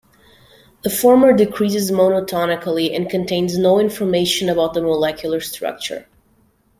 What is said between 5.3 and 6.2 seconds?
structure.